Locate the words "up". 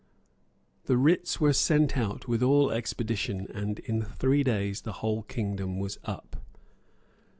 6.03-6.37